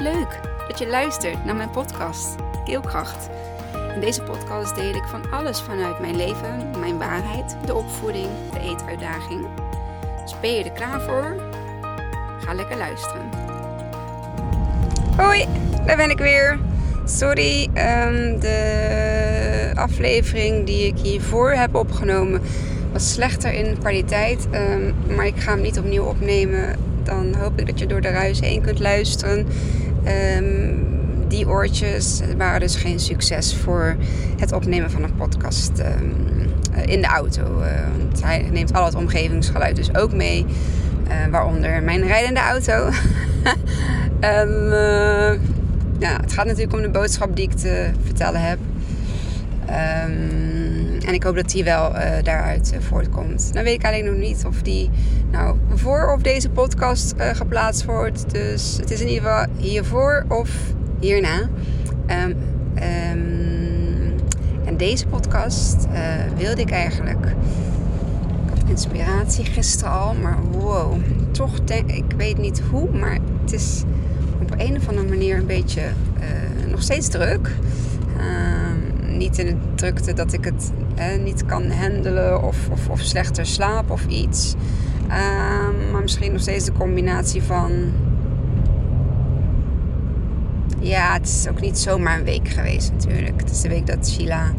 Leuk 0.00 0.40
dat 0.68 0.78
je 0.78 0.88
luistert 0.88 1.44
naar 1.44 1.56
mijn 1.56 1.70
podcast 1.70 2.34
Keelkracht. 2.64 3.28
In 3.94 4.00
deze 4.00 4.22
podcast 4.22 4.74
deel 4.74 4.94
ik 4.94 5.04
van 5.04 5.30
alles 5.30 5.60
vanuit 5.60 6.00
mijn 6.00 6.16
leven, 6.16 6.70
mijn 6.78 6.98
waarheid, 6.98 7.56
de 7.66 7.74
opvoeding, 7.74 8.28
de 8.52 8.60
eetuitdaging. 8.60 9.46
Dus 10.22 10.40
ben 10.40 10.52
je 10.52 10.64
er 10.64 10.72
klaar 10.72 11.00
voor? 11.00 11.36
Ga 12.40 12.54
lekker 12.54 12.76
luisteren. 12.76 13.30
Hoi, 15.16 15.46
daar 15.86 15.96
ben 15.96 16.10
ik 16.10 16.18
weer. 16.18 16.58
Sorry, 17.04 17.62
um, 17.64 18.40
de 18.40 19.72
aflevering 19.74 20.66
die 20.66 20.86
ik 20.86 20.98
hiervoor 20.98 21.50
heb 21.50 21.74
opgenomen 21.74 22.42
was 22.92 23.12
slechter 23.12 23.52
in 23.52 23.78
kwaliteit. 23.78 24.48
Um, 24.52 24.94
maar 25.14 25.26
ik 25.26 25.36
ga 25.36 25.52
hem 25.52 25.62
niet 25.62 25.78
opnieuw 25.78 26.04
opnemen. 26.04 26.76
Dan 27.02 27.34
hoop 27.34 27.58
ik 27.58 27.66
dat 27.66 27.78
je 27.78 27.86
door 27.86 28.00
de 28.00 28.08
ruis 28.08 28.40
heen 28.40 28.60
kunt 28.60 28.78
luisteren. 28.78 29.46
Um, 30.06 30.86
die 31.28 31.48
oortjes 31.48 32.20
waren 32.36 32.60
dus 32.60 32.76
geen 32.76 33.00
succes 33.00 33.56
voor 33.56 33.96
het 34.38 34.52
opnemen 34.52 34.90
van 34.90 35.02
een 35.02 35.14
podcast 35.14 35.82
in 36.84 37.00
de 37.00 37.06
auto. 37.06 37.60
Uh, 37.60 37.66
hij 38.20 38.48
neemt 38.50 38.72
al 38.72 38.84
het 38.84 38.94
omgevingsgeluid 38.94 39.76
dus 39.76 39.94
ook 39.94 40.12
mee. 40.12 40.46
Uh, 41.08 41.26
waaronder 41.30 41.82
mijn 41.82 42.06
rijdende 42.06 42.40
auto. 42.40 42.72
en, 44.20 44.48
uh, 44.48 45.32
ja, 45.98 46.20
het 46.20 46.32
gaat 46.32 46.46
natuurlijk 46.46 46.72
om 46.72 46.82
de 46.82 46.90
boodschap 46.90 47.36
die 47.36 47.44
ik 47.44 47.56
te 47.56 47.90
vertellen 48.04 48.40
heb. 48.40 48.58
Um, 50.08 50.49
en 51.10 51.16
ik 51.16 51.22
hoop 51.22 51.34
dat 51.34 51.50
die 51.50 51.64
wel 51.64 51.94
uh, 51.94 52.02
daaruit 52.22 52.72
uh, 52.74 52.80
voortkomt. 52.80 53.52
Dan 53.52 53.64
weet 53.64 53.74
ik 53.74 53.84
alleen 53.84 54.04
nog 54.04 54.14
niet 54.14 54.44
of 54.46 54.62
die 54.62 54.90
nou 55.30 55.56
voor 55.74 56.12
of 56.12 56.22
deze 56.22 56.50
podcast 56.50 57.14
uh, 57.18 57.28
geplaatst 57.34 57.84
wordt. 57.84 58.30
Dus 58.30 58.76
het 58.76 58.90
is 58.90 59.00
in 59.00 59.08
ieder 59.08 59.22
geval 59.22 59.46
hiervoor 59.56 60.24
of 60.28 60.50
hierna. 61.00 61.48
Um, 62.24 62.36
um, 62.76 64.14
en 64.64 64.76
deze 64.76 65.06
podcast 65.06 65.86
wilde 66.36 66.60
ik 66.60 66.70
eigenlijk. 66.70 67.34
Inspiratie 68.66 69.44
gisteren 69.44 69.92
al, 69.92 70.14
maar 70.14 70.38
wow. 70.50 71.00
Toch 71.30 71.64
denk 71.64 71.90
ik, 71.90 72.04
weet 72.16 72.38
niet 72.38 72.62
hoe, 72.70 72.90
maar 72.90 73.18
het 73.42 73.52
is 73.52 73.82
op 74.42 74.54
een 74.56 74.76
of 74.76 74.88
andere 74.88 75.08
manier 75.08 75.36
een 75.36 75.46
beetje 75.46 75.82
nog 76.68 76.82
steeds 76.82 77.08
druk 77.08 77.50
niet 79.20 79.38
in 79.38 79.46
de 79.46 79.56
drukte 79.74 80.12
dat 80.12 80.32
ik 80.32 80.44
het 80.44 80.72
hè, 80.94 81.16
niet 81.16 81.46
kan 81.46 81.70
handelen 81.70 82.42
of, 82.42 82.68
of, 82.70 82.88
of, 82.88 83.00
slechter 83.00 83.46
slaap 83.46 83.90
of 83.90 84.06
iets. 84.06 84.54
Um, 85.02 85.90
maar 85.90 86.02
misschien 86.02 86.32
nog 86.32 86.40
steeds 86.40 86.64
de 86.64 86.72
combinatie 86.72 87.42
van. 87.42 87.70
Ja, 90.78 91.12
het 91.12 91.26
is 91.26 91.48
ook 91.48 91.60
niet 91.60 91.78
zomaar 91.78 92.18
een 92.18 92.24
week 92.24 92.48
geweest 92.48 92.92
natuurlijk. 92.92 93.40
Het 93.40 93.50
is 93.50 93.60
de 93.60 93.68
week 93.68 93.86
dat 93.86 94.08
Sheila 94.08 94.52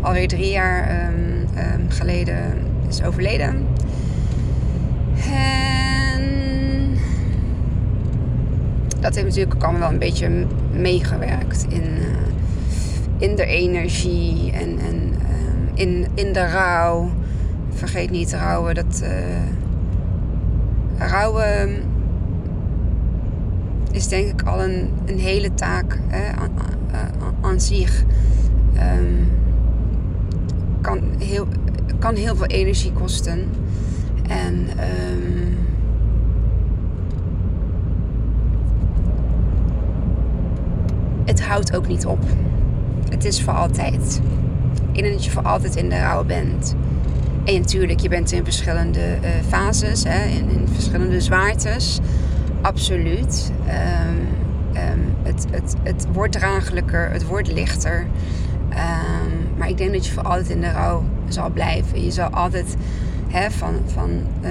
alweer 0.00 0.28
drie 0.28 0.50
jaar 0.50 1.08
um, 1.08 1.48
um, 1.58 1.90
geleden 1.90 2.54
is 2.88 3.02
overleden. 3.02 3.66
En 5.32 6.32
dat 9.00 9.14
heeft 9.14 9.26
natuurlijk 9.26 9.54
ook 9.54 9.62
allemaal 9.62 9.80
wel 9.80 9.90
een 9.90 9.98
beetje 9.98 10.46
meegewerkt 10.72 11.66
in. 11.68 11.82
Uh, 11.82 12.31
in 13.22 13.36
de 13.36 13.46
energie 13.46 14.52
en, 14.52 14.78
en 14.78 14.94
uh, 14.94 15.70
in, 15.74 16.06
in 16.14 16.32
de 16.32 16.46
rouw. 16.46 17.10
Vergeet 17.70 18.10
niet 18.10 18.32
rouwen. 18.32 18.74
Dat 18.74 19.02
uh, 19.04 19.08
rouwen 21.08 21.82
is 23.90 24.08
denk 24.08 24.40
ik 24.40 24.42
al 24.42 24.62
een, 24.62 24.90
een 25.04 25.18
hele 25.18 25.54
taak 25.54 25.98
hè, 26.08 26.32
aan, 27.40 27.60
zich. 27.60 28.04
Um, 28.98 29.30
kan, 30.80 31.00
heel, 31.18 31.46
kan 31.98 32.14
heel 32.14 32.36
veel 32.36 32.46
energie 32.46 32.92
kosten. 32.92 33.48
En 34.28 34.66
het 41.24 41.42
houdt 41.42 41.76
ook 41.76 41.88
niet 41.88 42.06
op. 42.06 42.20
Is 43.22 43.42
voor 43.42 43.52
altijd. 43.52 44.20
Ik 44.92 45.02
denk 45.02 45.14
dat 45.14 45.24
je 45.24 45.30
voor 45.30 45.42
altijd 45.42 45.76
in 45.76 45.88
de 45.88 45.98
rouw 45.98 46.24
bent. 46.24 46.74
En 47.44 47.54
natuurlijk, 47.54 48.00
je 48.00 48.08
bent 48.08 48.32
in 48.32 48.44
verschillende 48.44 49.00
uh, 49.00 49.28
fases, 49.48 50.04
hè, 50.04 50.24
in, 50.24 50.50
in, 50.50 50.68
verschillende 50.72 51.20
zwaartes. 51.20 51.98
Absoluut. 52.60 53.52
Um, 53.66 54.18
um, 54.76 55.14
het, 55.22 55.46
het, 55.50 55.74
het 55.82 56.06
wordt 56.12 56.32
draaglijker, 56.32 57.10
het 57.10 57.26
wordt 57.26 57.52
lichter. 57.52 58.06
Um, 58.70 59.56
maar 59.56 59.68
ik 59.68 59.76
denk 59.76 59.92
dat 59.92 60.06
je 60.06 60.12
voor 60.12 60.22
altijd 60.22 60.48
in 60.50 60.60
de 60.60 60.70
rouw 60.70 61.04
zal 61.28 61.50
blijven. 61.50 62.04
Je 62.04 62.10
zal 62.10 62.28
altijd 62.28 62.76
hè, 63.28 63.50
van, 63.50 63.74
van 63.86 64.10
uh, 64.40 64.50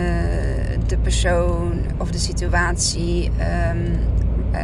de 0.87 0.97
persoon 0.97 1.71
of 1.97 2.11
de 2.11 2.19
situatie, 2.19 3.31
uh, 3.39 4.59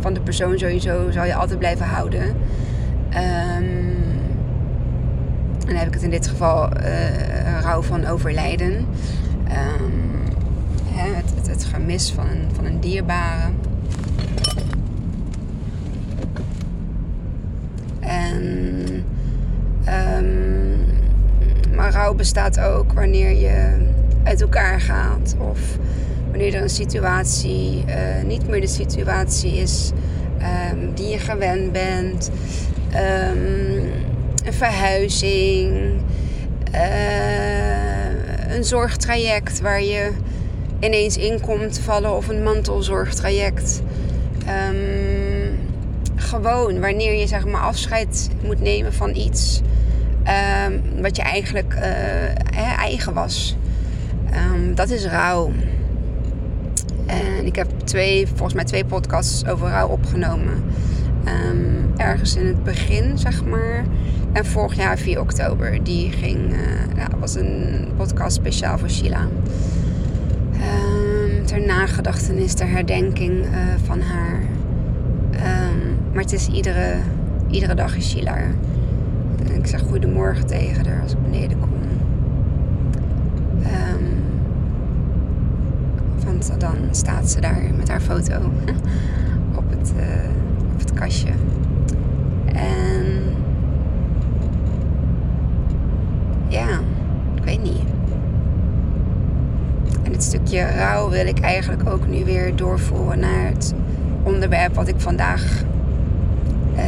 van 0.00 0.14
de 0.14 0.20
persoon 0.20 0.58
sowieso, 0.58 1.10
zal 1.10 1.24
je 1.24 1.34
altijd 1.34 1.58
blijven 1.58 1.86
houden. 1.86 2.36
En 3.14 3.64
dan 5.66 5.74
heb 5.74 5.86
ik 5.86 5.94
het 5.94 6.02
in 6.02 6.10
dit 6.10 6.26
geval 6.26 6.68
uh, 6.76 7.60
rouw 7.60 7.82
van 7.82 8.06
overlijden. 8.06 8.86
Hè, 10.94 11.14
het, 11.14 11.48
het, 11.48 11.64
gemis 11.64 12.12
van 12.12 12.26
een, 12.28 12.48
van 12.52 12.64
een 12.64 12.80
dierbare. 12.80 13.50
En, 18.00 19.04
um, 20.16 20.84
maar 21.74 21.92
rouw 21.92 22.14
bestaat 22.14 22.60
ook 22.60 22.92
wanneer 22.92 23.30
je 23.30 23.86
uit 24.22 24.40
elkaar 24.40 24.80
gaat. 24.80 25.36
Of 25.38 25.78
wanneer 26.30 26.54
er 26.54 26.62
een 26.62 26.68
situatie 26.68 27.84
uh, 27.88 28.24
niet 28.26 28.48
meer 28.48 28.60
de 28.60 28.66
situatie 28.66 29.52
is 29.52 29.92
die 30.94 31.08
je 31.08 31.18
gewend 31.18 31.72
bent 31.72 32.30
um, 32.96 33.92
een 34.44 34.52
verhuizing, 34.52 36.00
uh, 36.74 38.54
een 38.54 38.64
zorgtraject 38.64 39.60
waar 39.60 39.82
je 39.82 40.10
ineens 40.80 41.16
in 41.16 41.40
komt 41.40 41.78
vallen 41.78 42.16
of 42.16 42.28
een 42.28 42.42
mantelzorgtraject. 42.42 43.82
Um, 44.70 45.58
gewoon 46.16 46.80
wanneer 46.80 47.14
je 47.14 47.26
zeg 47.26 47.46
maar 47.46 47.60
afscheid 47.60 48.30
moet 48.42 48.60
nemen 48.60 48.92
van 48.92 49.14
iets 49.14 49.60
um, 50.68 51.02
wat 51.02 51.16
je 51.16 51.22
eigenlijk 51.22 51.74
uh, 51.74 52.78
eigen 52.78 53.14
was. 53.14 53.56
dat 54.74 54.90
is 54.90 55.06
rouw. 55.06 55.52
En 57.06 57.46
ik 57.46 57.56
heb 57.56 57.68
twee, 57.84 58.26
volgens 58.26 58.54
mij 58.54 58.64
twee 58.64 58.84
podcasts 58.84 59.46
over 59.46 59.68
rouw 59.68 59.88
opgenomen. 59.88 60.64
Um, 61.26 61.92
ergens 61.96 62.36
in 62.36 62.46
het 62.46 62.64
begin, 62.64 63.18
zeg 63.18 63.44
maar. 63.44 63.84
En 64.32 64.46
vorig 64.46 64.76
jaar 64.76 64.98
4 64.98 65.20
oktober. 65.20 65.84
Die 65.84 66.10
ging, 66.10 66.52
uh, 66.52 66.58
ja, 66.96 67.08
was 67.18 67.34
een 67.34 67.88
podcast 67.96 68.36
speciaal 68.36 68.78
voor 68.78 68.90
Sheila. 68.90 69.20
Um, 70.52 71.46
ter 71.46 71.66
nagedachtenis, 71.66 72.54
ter 72.54 72.68
herdenking 72.68 73.44
uh, 73.44 73.50
van 73.84 74.00
haar. 74.00 74.40
Um, 75.32 75.96
maar 76.12 76.22
het 76.22 76.32
is 76.32 76.48
iedere, 76.48 76.94
iedere 77.50 77.74
dag 77.74 77.96
is 77.96 78.10
Sheila. 78.10 78.36
Ik 79.52 79.66
zeg 79.66 79.80
goedemorgen 79.80 80.46
tegen 80.46 80.86
haar 80.86 81.02
als 81.02 81.12
ik 81.12 81.22
beneden 81.22 81.60
kom. 81.60 81.74
want 86.48 86.60
dan 86.60 86.76
staat 86.90 87.30
ze 87.30 87.40
daar 87.40 87.70
met 87.76 87.88
haar 87.88 88.00
foto 88.00 88.34
op 89.58 89.70
het... 89.70 89.92
Uh, 89.96 90.43
kastje. 90.94 91.28
En 92.44 93.04
ja, 96.48 96.68
ik 97.34 97.44
weet 97.44 97.62
niet. 97.62 97.82
En 100.02 100.12
het 100.12 100.22
stukje 100.22 100.66
rouw 100.76 101.10
wil 101.10 101.26
ik 101.26 101.40
eigenlijk 101.40 101.88
ook 101.88 102.06
nu 102.06 102.24
weer 102.24 102.56
doorvoeren 102.56 103.18
naar 103.18 103.46
het 103.46 103.74
onderwerp 104.22 104.74
wat 104.74 104.88
ik 104.88 104.94
vandaag 104.98 105.62
uh, 106.74 106.80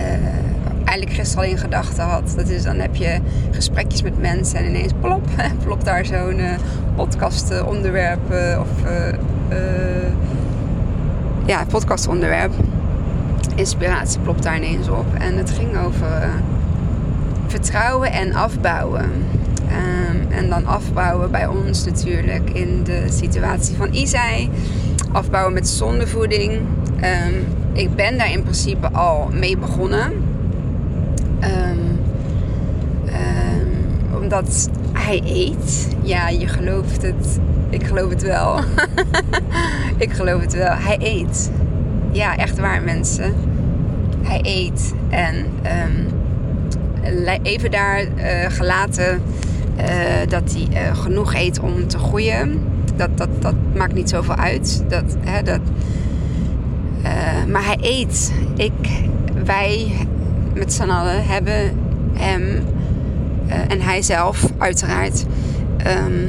eigenlijk 0.84 1.10
gisteren 1.10 1.44
al 1.44 1.50
in 1.50 1.58
gedachten 1.58 2.04
had. 2.04 2.32
Dat 2.36 2.48
is 2.48 2.62
dan 2.62 2.76
heb 2.76 2.94
je 2.94 3.18
gesprekjes 3.50 4.02
met 4.02 4.20
mensen 4.20 4.58
en 4.58 4.64
ineens 4.64 4.92
plop, 5.00 5.28
plop 5.64 5.84
daar 5.84 6.04
zo'n 6.04 6.38
uh, 6.38 6.50
podcast 6.94 7.62
onderwerp 7.62 8.30
of 8.60 8.68
ja, 11.46 11.64
podcast 11.64 12.08
onderwerp 12.08 12.52
inspiratie 13.56 14.20
plopt 14.20 14.42
daar 14.42 14.56
ineens 14.56 14.88
op. 14.88 15.06
En 15.18 15.36
het 15.36 15.50
ging 15.50 15.78
over 15.78 16.22
uh, 16.22 16.28
vertrouwen 17.46 18.12
en 18.12 18.34
afbouwen. 18.34 19.04
Um, 19.70 20.30
en 20.30 20.48
dan 20.48 20.66
afbouwen 20.66 21.30
bij 21.30 21.46
ons 21.46 21.84
natuurlijk 21.84 22.50
in 22.50 22.84
de 22.84 23.04
situatie 23.08 23.76
van 23.76 23.92
Isai. 23.92 24.50
Afbouwen 25.12 25.52
met 25.52 25.68
zondevoeding. 25.68 26.52
Um, 26.52 27.46
ik 27.72 27.94
ben 27.94 28.18
daar 28.18 28.30
in 28.30 28.42
principe 28.42 28.90
al 28.90 29.28
mee 29.32 29.56
begonnen. 29.56 30.12
Ehm, 31.40 31.78
ehm, 33.06 34.22
omdat 34.22 34.68
hij 34.92 35.22
eet. 35.24 35.88
Ja, 36.02 36.28
je 36.28 36.46
gelooft 36.48 37.02
het. 37.02 37.38
Ik 37.70 37.86
geloof 37.86 38.10
het 38.10 38.22
wel. 38.22 38.58
ik 40.06 40.12
geloof 40.12 40.40
het 40.40 40.54
wel. 40.54 40.72
Hij 40.72 40.96
eet. 41.00 41.50
Ja, 42.16 42.36
echt 42.36 42.58
waar 42.58 42.82
mensen. 42.82 43.34
Hij 44.22 44.40
eet. 44.42 44.94
En 45.08 45.46
even 47.42 47.70
daar 47.70 48.02
uh, 48.02 48.10
gelaten 48.48 49.22
uh, 49.78 49.84
dat 50.28 50.54
hij 50.54 50.82
uh, 50.82 50.96
genoeg 50.96 51.34
eet 51.34 51.60
om 51.60 51.88
te 51.88 51.98
groeien. 51.98 52.62
Dat, 52.96 53.18
dat, 53.18 53.28
dat 53.38 53.54
maakt 53.74 53.94
niet 53.94 54.08
zoveel 54.08 54.34
uit. 54.34 54.84
Dat, 54.88 55.16
hè, 55.20 55.42
dat, 55.42 55.60
maar 57.48 57.64
hij 57.64 57.78
eet. 57.80 58.32
Ik, 58.56 59.02
wij 59.44 59.92
met 60.54 60.72
z'n 60.72 60.90
allen 60.90 61.26
hebben 61.26 61.78
hem 62.12 62.64
en 63.68 63.80
hij 63.80 64.02
zelf 64.02 64.44
uiteraard 64.58 65.24
um, 65.86 66.28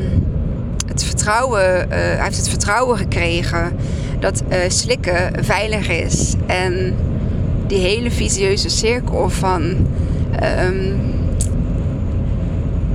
het 0.87 1.03
vertrouwen, 1.03 1.89
hij 1.89 2.23
heeft 2.23 2.37
het 2.37 2.49
vertrouwen 2.49 2.97
gekregen 2.97 3.75
dat 4.19 4.43
slikken 4.67 5.43
veilig 5.43 5.89
is. 5.89 6.35
En 6.45 6.95
die 7.67 7.79
hele 7.79 8.11
visieuze 8.11 8.69
cirkel 8.69 9.29
van 9.29 9.61
um, 10.63 10.99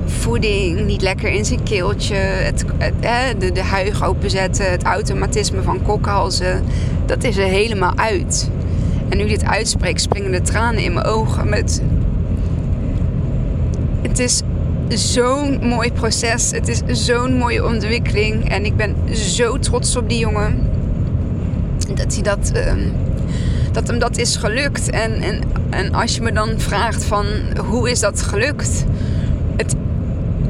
voeding 0.05 0.85
niet 0.85 1.01
lekker 1.01 1.29
in 1.29 1.45
zijn 1.45 1.63
keeltje, 1.63 2.15
het, 2.15 2.65
de, 3.39 3.51
de 3.51 3.63
huig 3.63 4.03
openzetten, 4.03 4.71
het 4.71 4.83
automatisme 4.83 5.61
van 5.61 5.81
kokhalzen, 5.81 6.63
dat 7.05 7.23
is 7.23 7.37
er 7.37 7.47
helemaal 7.47 7.93
uit. 7.95 8.49
En 9.09 9.17
nu 9.17 9.27
dit 9.27 9.45
uitspreek, 9.45 9.99
springen 9.99 10.31
de 10.31 10.41
tranen 10.41 10.83
in 10.83 10.93
mijn 10.93 11.05
ogen. 11.05 11.49
Met... 11.49 11.81
Het 14.01 14.19
is 14.19 14.43
zo'n 14.87 15.59
mooi 15.67 15.91
proces. 15.91 16.51
Het 16.51 16.67
is 16.67 17.05
zo'n 17.05 17.37
mooie 17.37 17.65
ontwikkeling. 17.65 18.49
En 18.49 18.65
ik 18.65 18.75
ben 18.75 18.95
zo 19.15 19.59
trots 19.59 19.95
op 19.95 20.09
die 20.09 20.19
jongen. 20.19 20.69
Dat 21.87 22.13
hij 22.13 22.23
dat, 22.23 22.51
um, 22.67 22.91
dat 23.71 23.87
hem 23.87 23.99
dat 23.99 24.17
is 24.17 24.35
gelukt. 24.35 24.89
En, 24.89 25.21
en, 25.21 25.39
en 25.69 25.93
als 25.93 26.15
je 26.15 26.21
me 26.21 26.31
dan 26.31 26.59
vraagt 26.59 27.03
van 27.03 27.25
hoe 27.67 27.91
is 27.91 27.99
dat 27.99 28.21
gelukt? 28.21 28.85
Het, 29.55 29.75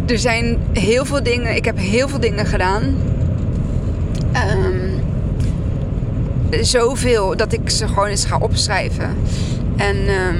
er 0.06 0.20
zijn 0.20 0.58
heel 0.74 1.06
veel 1.06 1.24
dingen. 1.24 1.56
Ik 1.56 1.66
heb 1.66 1.78
heel 1.78 2.08
veel 2.08 2.20
dingen 2.20 2.46
gedaan. 2.46 2.84
Um, 4.34 5.02
zoveel 6.62 7.38
dat 7.38 7.54
ik 7.54 7.70
ze 7.70 7.88
gewoon 7.88 8.08
eens 8.08 8.26
ga 8.26 8.38
opschrijven. 8.38 9.16
En, 9.76 9.96
um, 9.98 10.38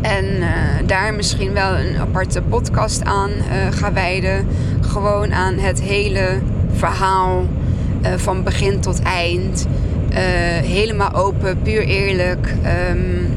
en 0.00 0.24
uh, 0.24 0.46
daar 0.86 1.14
misschien 1.14 1.52
wel 1.52 1.78
een 1.78 1.96
aparte 1.96 2.42
podcast 2.42 3.04
aan 3.04 3.30
uh, 3.30 3.72
ga 3.78 3.92
wijden. 3.92 4.46
Gewoon 4.80 5.32
aan 5.32 5.54
het 5.54 5.80
hele 5.80 6.38
verhaal 6.72 7.46
uh, 8.02 8.12
van 8.16 8.42
begin 8.42 8.80
tot 8.80 9.02
eind. 9.02 9.66
helemaal 10.62 11.12
open, 11.14 11.62
puur 11.62 11.82
eerlijk. 11.82 12.54
Um, 12.90 13.28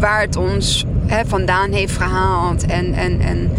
waar 0.00 0.20
het 0.20 0.36
ons 0.36 0.86
vandaan 1.26 1.72
heeft 1.72 1.96
gehaald. 1.96 2.66
En, 2.66 2.92
en, 2.94 3.20
en 3.20 3.50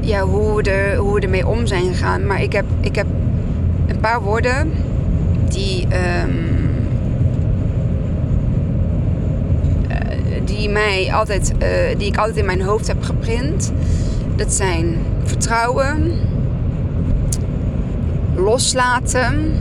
ja, 0.00 0.20
hoe, 0.20 0.62
we 0.62 0.70
er, 0.70 0.96
hoe 0.96 1.14
we 1.14 1.20
ermee 1.20 1.46
om 1.46 1.66
zijn 1.66 1.84
gegaan. 1.84 2.26
Maar 2.26 2.42
ik 2.42 2.52
heb, 2.52 2.64
ik 2.80 2.94
heb 2.94 3.06
een 3.86 4.00
paar 4.00 4.22
woorden 4.22 4.72
die, 5.48 5.86
uh, 5.92 5.98
die, 10.44 10.68
mij 10.68 11.10
altijd, 11.12 11.52
uh, 11.62 11.98
die 11.98 12.06
ik 12.06 12.16
altijd 12.16 12.36
in 12.36 12.46
mijn 12.46 12.62
hoofd 12.62 12.86
heb 12.86 13.02
geprint. 13.02 13.72
Dat 14.36 14.52
zijn 14.52 14.96
vertrouwen, 15.24 16.12
loslaten. 18.42 19.52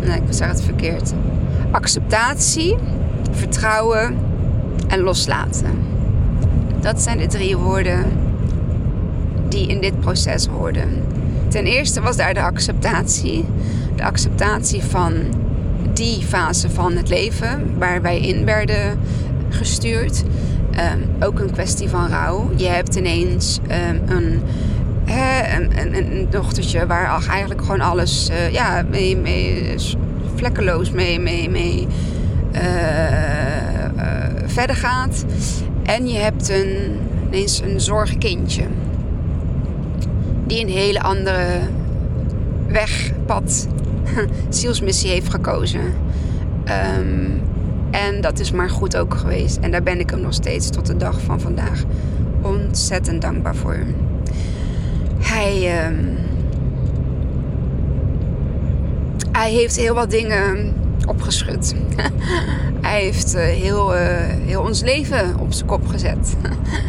Nee, 0.00 0.16
ik 0.16 0.22
zeg 0.30 0.48
het 0.48 0.62
verkeerd. 0.62 1.12
Acceptatie, 1.70 2.76
vertrouwen 3.30 4.18
en 4.88 5.00
loslaten. 5.00 5.70
Dat 6.80 7.02
zijn 7.02 7.18
de 7.18 7.26
drie 7.26 7.56
woorden 7.56 8.04
die 9.48 9.66
in 9.66 9.80
dit 9.80 10.00
proces 10.00 10.46
hoorden. 10.46 10.88
Ten 11.48 11.64
eerste 11.64 12.00
was 12.00 12.16
daar 12.16 12.34
de 12.34 12.42
acceptatie. 12.42 13.44
De 13.96 14.04
acceptatie 14.04 14.82
van 14.82 15.12
die 15.92 16.22
fase 16.22 16.70
van 16.70 16.96
het 16.96 17.08
leven 17.08 17.78
waar 17.78 18.02
wij 18.02 18.20
in 18.20 18.44
werden 18.44 18.98
gestuurd. 19.48 20.22
Um, 20.70 21.24
ook 21.24 21.38
een 21.38 21.52
kwestie 21.52 21.88
van 21.88 22.08
rouw. 22.08 22.50
Je 22.56 22.66
hebt 22.66 22.94
ineens 22.94 23.58
um, 23.62 24.16
een, 24.16 24.42
hè, 25.12 25.56
een, 25.56 25.96
een, 25.96 26.26
dochtertje 26.30 26.86
waar 26.86 27.26
eigenlijk 27.28 27.60
gewoon 27.60 27.80
alles 27.80 28.30
uh, 28.30 28.52
ja, 28.52 28.84
mee, 28.90 29.16
mee, 29.16 29.74
vlekkeloos 30.34 30.90
mee, 30.90 31.20
mee, 31.20 31.50
mee 31.50 31.86
uh, 32.54 32.62
uh, 33.96 34.24
verder 34.46 34.76
gaat. 34.76 35.24
En 35.82 36.08
je 36.08 36.18
hebt 36.18 36.48
een, 36.48 36.98
ineens 37.26 37.60
een 37.60 37.80
zorgkindje 37.80 38.64
die 40.46 40.60
een 40.60 40.72
hele 40.72 41.00
andere 41.00 41.46
weg, 42.66 43.10
pad, 43.26 43.68
zielsmissie 44.48 45.10
heeft 45.10 45.30
gekozen. 45.30 45.80
Um, 46.98 47.42
en 47.90 48.20
dat 48.20 48.38
is 48.38 48.50
maar 48.50 48.70
goed 48.70 48.96
ook 48.96 49.14
geweest. 49.14 49.56
En 49.56 49.70
daar 49.70 49.82
ben 49.82 50.00
ik 50.00 50.10
hem 50.10 50.20
nog 50.20 50.34
steeds 50.34 50.70
tot 50.70 50.86
de 50.86 50.96
dag 50.96 51.20
van 51.20 51.40
vandaag 51.40 51.82
ontzettend 52.42 53.22
dankbaar 53.22 53.56
voor. 53.56 53.78
Hij, 55.20 55.86
um, 55.86 56.16
hij 59.32 59.50
heeft 59.50 59.76
heel 59.76 59.94
wat 59.94 60.10
dingen 60.10 60.74
opgeschud. 61.06 61.74
hij 62.80 63.02
heeft 63.02 63.34
uh, 63.34 63.40
heel, 63.40 63.94
uh, 63.94 64.00
heel 64.44 64.62
ons 64.62 64.82
leven 64.82 65.38
op 65.38 65.52
zijn 65.52 65.68
kop 65.68 65.86
gezet. 65.86 66.36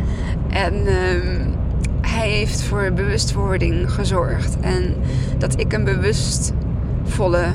en 0.65 0.73
um, 0.73 1.55
hij 2.01 2.29
heeft 2.29 2.63
voor 2.63 2.91
bewustwording 2.93 3.91
gezorgd. 3.91 4.59
En 4.59 4.95
dat 5.37 5.59
ik 5.59 5.73
een 5.73 5.83
bewustvolle 5.83 7.45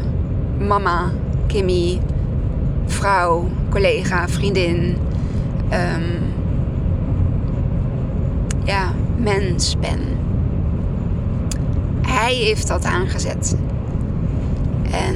mama, 0.59 1.11
Kimmy, 1.47 2.01
vrouw, 2.87 3.49
collega, 3.69 4.29
vriendin, 4.29 4.97
um, 5.73 6.35
ja, 8.65 8.93
mens 9.17 9.77
ben. 9.79 10.01
Hij 12.27 12.35
heeft 12.35 12.69
dat 12.69 12.85
aangezet. 12.85 13.57
En 14.91 15.15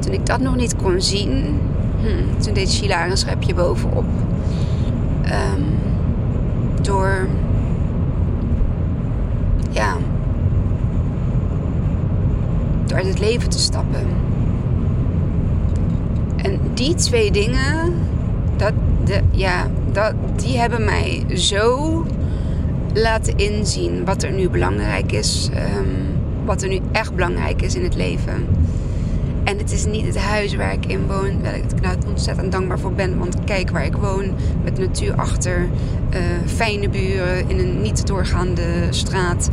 toen 0.00 0.12
ik 0.12 0.26
dat 0.26 0.40
nog 0.40 0.56
niet 0.56 0.76
kon 0.76 1.00
zien, 1.00 1.60
hmm, 2.00 2.38
toen 2.38 2.54
deed 2.54 2.72
Sheila 2.72 3.06
een 3.06 3.16
schepje 3.16 3.54
bovenop. 3.54 4.04
Um, 5.24 5.64
door 6.82 7.28
ja 9.70 9.96
door 12.86 12.96
uit 12.96 13.06
het 13.06 13.20
leven 13.20 13.48
te 13.48 13.58
stappen. 13.58 14.06
En 16.36 16.60
die 16.74 16.94
twee 16.94 17.30
dingen, 17.30 17.94
dat, 18.56 18.72
de, 19.04 19.20
ja, 19.30 19.66
dat, 19.92 20.14
die 20.36 20.58
hebben 20.58 20.84
mij 20.84 21.24
zo 21.34 22.04
laten 22.96 23.36
inzien 23.36 24.04
wat 24.04 24.22
er 24.22 24.32
nu 24.32 24.48
belangrijk 24.48 25.12
is. 25.12 25.50
Um, 25.54 26.14
wat 26.44 26.62
er 26.62 26.68
nu 26.68 26.80
echt 26.92 27.14
belangrijk 27.14 27.62
is 27.62 27.74
in 27.74 27.82
het 27.82 27.94
leven. 27.94 28.46
En 29.44 29.58
het 29.58 29.72
is 29.72 29.84
niet 29.84 30.06
het 30.06 30.18
huis 30.18 30.54
waar 30.54 30.72
ik 30.72 30.86
in 30.86 31.06
woon, 31.06 31.42
waar 31.42 31.56
ik 31.56 31.80
nou 31.82 31.96
ontzettend 32.08 32.52
dankbaar 32.52 32.78
voor 32.78 32.92
ben. 32.92 33.18
Want 33.18 33.36
kijk 33.44 33.70
waar 33.70 33.84
ik 33.84 33.96
woon, 33.96 34.34
met 34.64 34.78
natuur 34.78 35.14
achter, 35.14 35.68
uh, 36.14 36.20
fijne 36.46 36.88
buren 36.88 37.48
in 37.48 37.58
een 37.58 37.80
niet 37.80 38.06
doorgaande 38.06 38.62
straat. 38.90 39.50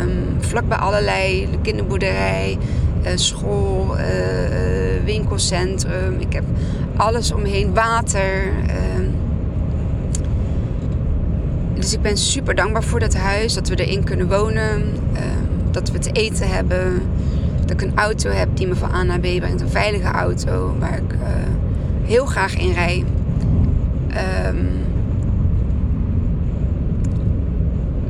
Um, 0.00 0.36
vlakbij 0.38 0.78
allerlei 0.78 1.48
kinderboerderij, 1.62 2.58
uh, 3.02 3.10
school, 3.14 3.96
uh, 3.96 4.04
winkelcentrum. 5.04 6.16
Ik 6.18 6.32
heb 6.32 6.44
alles 6.96 7.32
omheen, 7.32 7.74
water. 7.74 8.52
Ehm. 8.66 9.11
Dus 11.82 11.92
ik 11.92 12.02
ben 12.02 12.16
super 12.16 12.54
dankbaar 12.54 12.84
voor 12.84 13.00
dat 13.00 13.14
huis, 13.14 13.54
dat 13.54 13.68
we 13.68 13.84
erin 13.84 14.04
kunnen 14.04 14.28
wonen, 14.28 14.82
ehm, 15.12 15.70
dat 15.70 15.90
we 15.90 15.98
te 15.98 16.12
eten 16.12 16.48
hebben 16.48 17.02
dat 17.60 17.70
ik 17.70 17.82
een 17.82 17.96
auto 17.96 18.30
heb 18.30 18.48
die 18.56 18.66
me 18.66 18.74
van 18.74 18.94
A 18.94 19.02
naar 19.02 19.18
B 19.18 19.22
brengt. 19.22 19.60
Een 19.60 19.68
veilige 19.68 20.08
auto 20.08 20.76
waar 20.78 20.96
ik 20.96 21.12
uh, 21.12 21.18
heel 22.02 22.26
graag 22.26 22.56
in 22.56 22.72
rij. 22.72 23.04
Um, 24.46 24.68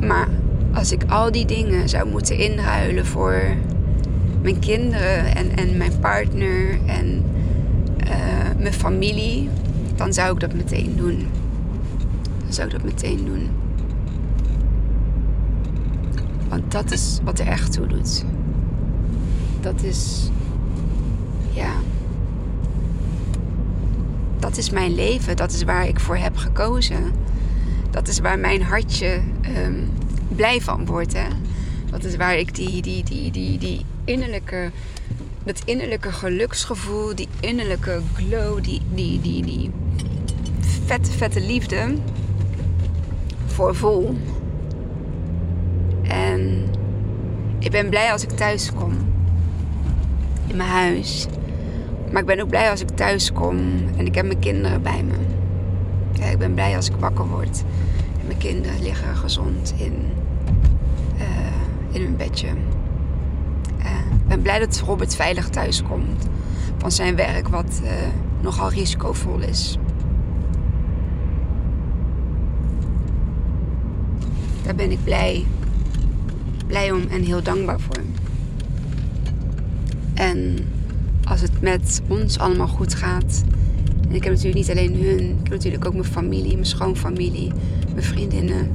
maar 0.06 0.28
als 0.72 0.92
ik 0.92 1.02
al 1.08 1.32
die 1.32 1.46
dingen 1.46 1.88
zou 1.88 2.08
moeten 2.08 2.36
inruilen 2.36 3.06
voor 3.06 3.42
mijn 4.42 4.58
kinderen 4.58 5.36
en, 5.36 5.56
en 5.56 5.76
mijn 5.76 5.98
partner 6.00 6.78
en 6.86 7.24
eh, 7.96 8.12
mijn 8.58 8.72
familie, 8.72 9.48
dan 9.96 10.12
zou 10.12 10.32
ik 10.32 10.40
dat 10.40 10.54
meteen 10.54 10.94
doen. 10.96 11.26
Dan 12.44 12.52
zou 12.52 12.66
ik 12.66 12.72
dat 12.72 12.84
meteen 12.84 13.24
doen. 13.24 13.61
Want 16.52 16.72
dat 16.72 16.90
is 16.90 17.18
wat 17.24 17.38
er 17.38 17.46
echt 17.46 17.72
toe 17.72 17.86
doet. 17.86 18.24
Dat 19.60 19.82
is, 19.82 20.30
ja, 21.50 21.72
dat 24.38 24.56
is 24.56 24.70
mijn 24.70 24.94
leven. 24.94 25.36
Dat 25.36 25.52
is 25.52 25.62
waar 25.62 25.88
ik 25.88 26.00
voor 26.00 26.16
heb 26.16 26.36
gekozen. 26.36 27.12
Dat 27.90 28.08
is 28.08 28.18
waar 28.18 28.38
mijn 28.38 28.62
hartje 28.62 29.20
um, 29.56 29.88
blij 30.28 30.60
van 30.60 30.86
wordt. 30.86 31.12
Hè? 31.12 31.26
Dat 31.90 32.04
is 32.04 32.16
waar 32.16 32.36
ik 32.36 32.54
die, 32.54 32.82
die, 32.82 33.04
die, 33.04 33.30
die, 33.30 33.58
die 33.58 33.84
innerlijke, 34.04 34.70
dat 35.44 35.62
innerlijke 35.64 36.12
geluksgevoel, 36.12 37.14
die 37.14 37.28
innerlijke 37.40 38.00
glow, 38.14 38.62
die, 38.62 38.80
die, 38.94 39.20
die, 39.20 39.42
die 39.44 39.70
vette, 40.86 41.10
vette 41.10 41.40
liefde 41.40 41.94
voor 43.46 43.74
voel. 43.74 44.16
En 46.12 46.64
ik 47.58 47.70
ben 47.70 47.88
blij 47.88 48.12
als 48.12 48.22
ik 48.22 48.30
thuis 48.30 48.72
kom. 48.72 48.92
In 50.46 50.56
mijn 50.56 50.68
huis. 50.68 51.26
Maar 52.10 52.20
ik 52.20 52.26
ben 52.26 52.40
ook 52.40 52.48
blij 52.48 52.70
als 52.70 52.80
ik 52.80 52.88
thuis 52.88 53.32
kom 53.32 53.58
en 53.96 54.06
ik 54.06 54.14
heb 54.14 54.26
mijn 54.26 54.38
kinderen 54.38 54.82
bij 54.82 55.02
me. 55.02 55.14
Ik 56.30 56.38
ben 56.38 56.54
blij 56.54 56.76
als 56.76 56.88
ik 56.88 56.96
wakker 56.98 57.28
word 57.28 57.64
en 58.20 58.26
mijn 58.26 58.38
kinderen 58.38 58.82
liggen 58.82 59.16
gezond 59.16 59.74
in, 59.76 59.94
uh, 61.16 61.24
in 61.90 62.02
hun 62.02 62.16
bedje. 62.16 62.46
Uh, 62.46 62.54
ik 64.20 64.26
ben 64.28 64.42
blij 64.42 64.58
dat 64.58 64.82
Robert 64.86 65.14
veilig 65.14 65.48
thuis 65.48 65.82
komt 65.82 66.28
van 66.76 66.90
zijn 66.90 67.16
werk, 67.16 67.48
wat 67.48 67.80
uh, 67.84 67.90
nogal 68.40 68.70
risicovol 68.70 69.38
is. 69.38 69.78
Daar 74.62 74.74
ben 74.74 74.90
ik 74.90 75.04
blij, 75.04 75.46
blij 76.72 76.90
om 76.90 77.02
en 77.10 77.22
heel 77.22 77.42
dankbaar 77.42 77.80
voor. 77.80 78.02
En 80.14 80.58
als 81.24 81.40
het 81.40 81.60
met 81.60 82.02
ons 82.08 82.38
allemaal 82.38 82.68
goed 82.68 82.94
gaat. 82.94 83.44
En 84.08 84.14
ik 84.14 84.24
heb 84.24 84.32
natuurlijk 84.32 84.54
niet 84.54 84.70
alleen 84.70 84.94
hun, 84.94 85.18
ik 85.18 85.36
heb 85.42 85.50
natuurlijk 85.52 85.86
ook 85.86 85.92
mijn 85.92 86.04
familie, 86.04 86.52
mijn 86.52 86.66
schoonfamilie, 86.66 87.52
mijn 87.92 88.04
vriendinnen. 88.04 88.70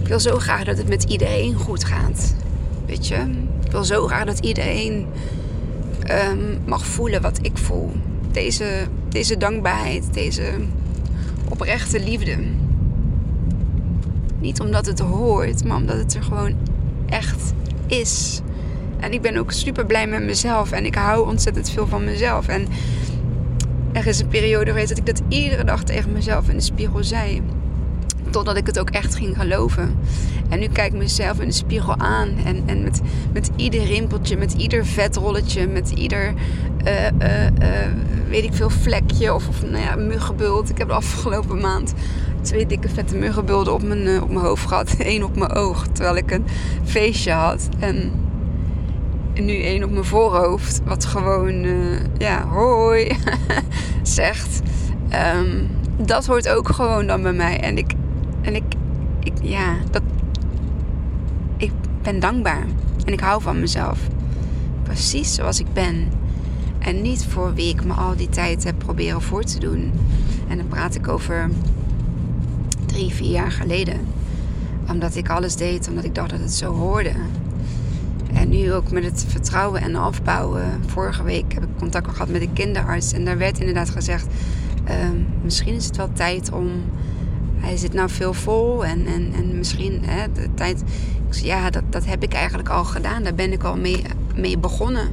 Ik 0.00 0.08
wil 0.08 0.20
zo 0.20 0.38
graag 0.38 0.64
dat 0.64 0.76
het 0.78 0.88
met 0.88 1.02
iedereen 1.02 1.54
goed 1.54 1.84
gaat. 1.84 2.34
Weet 2.86 3.08
je? 3.08 3.16
Ik 3.64 3.70
wil 3.70 3.84
zo 3.84 4.06
graag 4.06 4.24
dat 4.24 4.38
iedereen 4.38 5.06
um, 6.30 6.58
mag 6.66 6.86
voelen 6.86 7.22
wat 7.22 7.38
ik 7.42 7.58
voel. 7.58 7.92
Deze, 8.30 8.86
deze 9.08 9.36
dankbaarheid, 9.36 10.14
deze 10.14 10.52
oprechte 11.48 12.00
liefde. 12.00 12.36
Niet 14.38 14.60
omdat 14.60 14.86
het 14.86 14.98
hoort, 14.98 15.64
maar 15.64 15.76
omdat 15.76 15.96
het 15.96 16.14
er 16.14 16.22
gewoon 16.22 16.54
echt 17.08 17.52
is. 17.86 18.40
En 19.00 19.12
ik 19.12 19.20
ben 19.22 19.36
ook 19.36 19.52
super 19.52 19.86
blij 19.86 20.06
met 20.06 20.22
mezelf. 20.22 20.72
En 20.72 20.84
ik 20.84 20.94
hou 20.94 21.28
ontzettend 21.28 21.70
veel 21.70 21.86
van 21.86 22.04
mezelf. 22.04 22.48
En 22.48 22.66
er 23.92 24.06
is 24.06 24.20
een 24.20 24.28
periode 24.28 24.70
geweest 24.70 24.88
dat 24.88 24.98
ik 24.98 25.06
dat 25.06 25.22
iedere 25.28 25.64
dag 25.64 25.82
tegen 25.82 26.12
mezelf 26.12 26.48
in 26.48 26.56
de 26.56 26.62
spiegel 26.62 27.04
zei. 27.04 27.42
Totdat 28.30 28.56
ik 28.56 28.66
het 28.66 28.78
ook 28.78 28.90
echt 28.90 29.14
ging 29.14 29.36
geloven. 29.36 29.98
En 30.48 30.58
nu 30.58 30.68
kijk 30.68 30.92
ik 30.92 30.98
mezelf 30.98 31.40
in 31.40 31.46
de 31.46 31.54
spiegel 31.54 31.96
aan. 31.96 32.28
En, 32.44 32.62
en 32.66 32.82
met, 32.82 33.00
met 33.32 33.50
ieder 33.56 33.84
rimpeltje, 33.84 34.36
met 34.36 34.52
ieder 34.52 34.86
vetrolletje, 34.86 35.66
met 35.66 35.90
ieder, 35.90 36.34
uh, 36.84 37.02
uh, 37.02 37.44
uh, 37.44 37.50
weet 38.28 38.44
ik 38.44 38.52
veel, 38.52 38.70
vlekje 38.70 39.34
of, 39.34 39.48
of 39.48 39.62
nou 39.62 39.82
ja, 39.82 39.96
muggenbult. 39.96 40.70
Ik 40.70 40.78
heb 40.78 40.88
de 40.88 40.94
afgelopen 40.94 41.60
maand 41.60 41.94
twee 42.40 42.66
dikke 42.66 42.88
vette 42.88 43.16
muggenbulden 43.16 43.74
op 43.74 43.82
mijn, 43.82 44.22
op 44.22 44.28
mijn 44.28 44.44
hoofd 44.44 44.66
gehad. 44.66 44.94
Eén 44.98 45.24
op 45.24 45.36
mijn 45.36 45.52
oog, 45.52 45.86
terwijl 45.92 46.16
ik 46.16 46.30
een 46.30 46.44
feestje 46.84 47.32
had. 47.32 47.68
En 47.78 48.12
nu 49.34 49.62
één 49.62 49.84
op 49.84 49.90
mijn 49.90 50.04
voorhoofd. 50.04 50.80
Wat 50.84 51.04
gewoon, 51.04 51.66
ja, 52.18 52.46
hoi 52.46 53.16
zegt. 54.02 54.60
Um, 55.36 55.68
dat 55.96 56.26
hoort 56.26 56.48
ook 56.48 56.68
gewoon 56.68 57.06
dan 57.06 57.22
bij 57.22 57.32
mij. 57.32 57.60
En 57.60 57.78
ik, 57.78 57.92
en 58.42 58.54
ik, 58.54 58.74
ik, 59.22 59.32
ja, 59.42 59.76
dat, 59.90 60.02
ben 62.06 62.20
dankbaar. 62.20 62.66
En 63.04 63.12
ik 63.12 63.20
hou 63.20 63.42
van 63.42 63.60
mezelf. 63.60 63.98
Precies 64.82 65.34
zoals 65.34 65.60
ik 65.60 65.72
ben. 65.72 66.08
En 66.78 67.02
niet 67.02 67.24
voor 67.24 67.54
wie 67.54 67.68
ik 67.68 67.84
me 67.84 67.92
al 67.92 68.16
die 68.16 68.28
tijd 68.28 68.64
heb 68.64 68.78
proberen 68.78 69.22
voor 69.22 69.44
te 69.44 69.58
doen. 69.58 69.92
En 70.48 70.56
dan 70.56 70.68
praat 70.68 70.94
ik 70.94 71.08
over 71.08 71.50
drie, 72.86 73.10
vier 73.10 73.30
jaar 73.30 73.52
geleden. 73.52 74.00
Omdat 74.90 75.16
ik 75.16 75.30
alles 75.30 75.56
deed, 75.56 75.88
omdat 75.88 76.04
ik 76.04 76.14
dacht 76.14 76.30
dat 76.30 76.40
het 76.40 76.54
zo 76.54 76.72
hoorde. 76.72 77.12
En 78.32 78.48
nu 78.48 78.72
ook 78.72 78.90
met 78.90 79.04
het 79.04 79.24
vertrouwen 79.28 79.82
en 79.82 79.94
afbouwen. 79.94 80.64
Vorige 80.86 81.22
week 81.22 81.54
heb 81.54 81.62
ik 81.62 81.68
contact 81.78 82.08
gehad 82.08 82.28
met 82.28 82.40
de 82.40 82.52
kinderarts. 82.52 83.12
En 83.12 83.24
daar 83.24 83.38
werd 83.38 83.58
inderdaad 83.58 83.90
gezegd: 83.90 84.26
ehm, 84.84 85.16
misschien 85.42 85.74
is 85.74 85.84
het 85.84 85.96
wel 85.96 86.12
tijd 86.12 86.52
om. 86.52 86.70
Hij 87.66 87.76
zit 87.76 87.92
nou 87.92 88.10
veel 88.10 88.32
vol 88.32 88.84
en, 88.84 89.06
en, 89.06 89.32
en 89.34 89.58
misschien 89.58 90.00
hè, 90.04 90.32
de 90.32 90.48
tijd. 90.54 90.82
Ja, 91.30 91.70
dat, 91.70 91.82
dat 91.90 92.04
heb 92.04 92.22
ik 92.22 92.32
eigenlijk 92.32 92.68
al 92.68 92.84
gedaan. 92.84 93.22
Daar 93.22 93.34
ben 93.34 93.52
ik 93.52 93.62
al 93.62 93.76
mee, 93.76 94.02
mee 94.34 94.58
begonnen. 94.58 95.08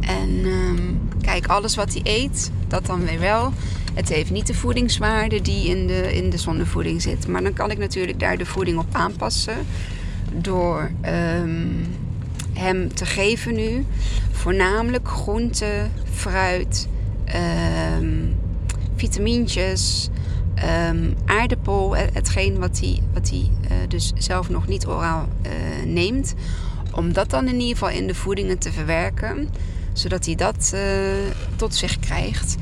En 0.00 0.44
ehm, 0.44 0.82
kijk, 1.20 1.46
alles 1.46 1.76
wat 1.76 1.92
hij 1.92 2.00
eet, 2.04 2.50
dat 2.68 2.86
dan 2.86 3.04
weer 3.04 3.18
wel. 3.18 3.52
Het 3.94 4.08
heeft 4.08 4.30
niet 4.30 4.46
de 4.46 4.54
voedingswaarde 4.54 5.40
die 5.40 5.68
in 5.68 5.86
de, 5.86 6.14
in 6.14 6.30
de 6.30 6.38
zonnevoeding 6.38 7.02
zit. 7.02 7.26
Maar 7.28 7.42
dan 7.42 7.52
kan 7.52 7.70
ik 7.70 7.78
natuurlijk 7.78 8.20
daar 8.20 8.38
de 8.38 8.46
voeding 8.46 8.78
op 8.78 8.86
aanpassen. 8.92 9.56
Door 10.32 10.90
um, 11.40 11.86
hem 12.52 12.94
te 12.94 13.06
geven 13.06 13.54
nu. 13.54 13.86
Voornamelijk 14.30 15.08
groente, 15.08 15.86
fruit, 16.12 16.88
um, 17.98 18.36
vitamintjes, 18.96 20.10
um, 20.64 21.16
aardappel. 21.24 21.96
Hetgeen 21.96 22.58
wat 22.58 22.80
hij, 22.80 23.02
wat 23.12 23.32
uh, 23.32 23.40
dus 23.88 24.12
zelf 24.16 24.48
nog 24.48 24.66
niet 24.66 24.86
oraal 24.86 25.28
uh, 25.46 25.52
neemt. 25.86 26.34
Om 26.90 27.12
dat 27.12 27.30
dan 27.30 27.48
in 27.48 27.60
ieder 27.60 27.76
geval 27.76 27.90
in 27.90 28.06
de 28.06 28.14
voedingen 28.14 28.58
te 28.58 28.72
verwerken. 28.72 29.48
Zodat 29.92 30.26
hij 30.26 30.34
dat 30.34 30.74
tot 31.56 31.74
zich 31.74 31.98
krijgt. 31.98 32.56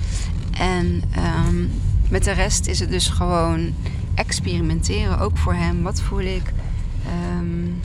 En 0.58 1.02
um, 1.46 1.70
met 2.10 2.24
de 2.24 2.32
rest 2.32 2.66
is 2.66 2.78
het 2.78 2.90
dus 2.90 3.08
gewoon 3.08 3.74
experimenteren. 4.14 5.18
Ook 5.18 5.38
voor 5.38 5.54
hem. 5.54 5.82
Wat 5.82 6.00
voel 6.00 6.20
ik? 6.20 6.52
Um, 7.38 7.80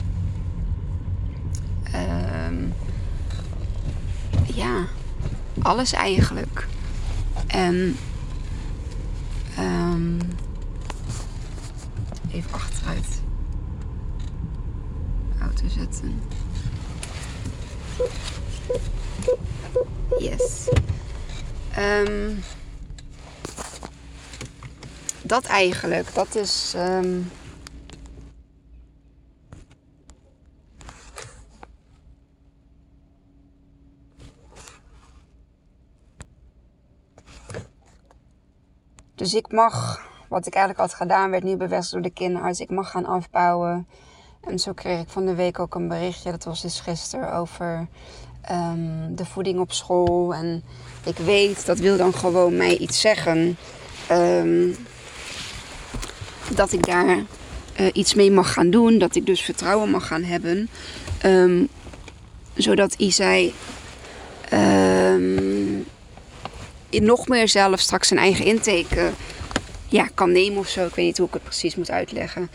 ja, 4.54 4.86
alles 5.62 5.92
eigenlijk. 5.92 6.66
En 7.46 7.96
um, 9.58 10.18
even 12.32 12.52
achteruit 12.52 13.06
auto 15.40 15.68
zetten. 15.68 16.22
Yes. 20.18 20.68
Um, 21.78 22.42
dat 25.22 25.44
eigenlijk, 25.44 26.14
dat 26.14 26.34
is. 26.34 26.72
Um, 26.76 27.30
Dus 39.26 39.34
ik 39.34 39.52
mag, 39.52 40.02
wat 40.28 40.46
ik 40.46 40.54
eigenlijk 40.54 40.88
had 40.88 40.98
gedaan, 40.98 41.30
werd 41.30 41.42
nu 41.42 41.56
bevestigd 41.56 41.92
door 41.92 42.02
de 42.02 42.10
kinderarts. 42.10 42.60
Ik 42.60 42.70
mag 42.70 42.90
gaan 42.90 43.06
afbouwen. 43.06 43.86
En 44.40 44.58
zo 44.58 44.72
kreeg 44.72 45.00
ik 45.00 45.08
van 45.08 45.26
de 45.26 45.34
week 45.34 45.58
ook 45.58 45.74
een 45.74 45.88
berichtje, 45.88 46.30
dat 46.30 46.44
was 46.44 46.62
dus 46.62 46.80
gisteren, 46.80 47.32
over 47.32 47.86
um, 48.50 49.16
de 49.16 49.24
voeding 49.24 49.60
op 49.60 49.72
school. 49.72 50.34
En 50.34 50.62
ik 51.04 51.16
weet, 51.16 51.66
dat 51.66 51.78
wil 51.78 51.96
dan 51.96 52.14
gewoon 52.14 52.56
mij 52.56 52.76
iets 52.76 53.00
zeggen. 53.00 53.56
Um, 54.10 54.76
dat 56.54 56.72
ik 56.72 56.86
daar 56.86 57.16
uh, 57.16 57.88
iets 57.92 58.14
mee 58.14 58.30
mag 58.30 58.52
gaan 58.52 58.70
doen. 58.70 58.98
Dat 58.98 59.14
ik 59.14 59.26
dus 59.26 59.42
vertrouwen 59.42 59.90
mag 59.90 60.06
gaan 60.06 60.22
hebben. 60.22 60.68
Um, 61.24 61.68
zodat 62.54 62.94
Isai 62.94 63.54
nog 66.90 67.28
meer 67.28 67.48
zelf 67.48 67.80
straks 67.80 68.08
zijn 68.08 68.20
eigen 68.20 68.44
intake 68.44 69.12
ja, 69.88 70.08
kan 70.14 70.32
nemen 70.32 70.58
of 70.58 70.68
zo. 70.68 70.86
Ik 70.86 70.94
weet 70.94 71.06
niet 71.06 71.18
hoe 71.18 71.26
ik 71.26 71.32
het 71.32 71.42
precies 71.42 71.76
moet 71.76 71.90
uitleggen. 71.90 72.50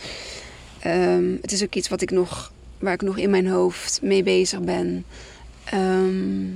Ehm, 0.80 1.36
het 1.42 1.52
is 1.52 1.64
ook 1.64 1.76
iets 1.76 1.90
wat 1.90 2.02
ik 2.02 2.12
nog, 2.12 2.52
waar 2.80 2.94
ik 2.94 3.02
nog 3.02 3.18
in 3.18 3.30
mijn 3.30 3.48
hoofd 3.48 4.00
mee 4.02 4.24
bezig 4.24 4.62
ben. 4.62 5.06
Ehm, 5.64 6.50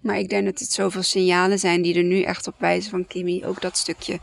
maar 0.00 0.18
ik 0.18 0.28
denk 0.28 0.44
dat 0.44 0.58
het 0.58 0.72
zoveel 0.72 1.02
signalen 1.02 1.58
zijn 1.58 1.82
die 1.82 1.94
er 1.94 2.02
nu 2.02 2.22
echt 2.22 2.46
op 2.46 2.54
wijzen 2.58 2.90
van 2.90 3.06
Kimi. 3.06 3.44
Ook 3.44 3.60
dat 3.60 3.76
stukje 3.76 4.18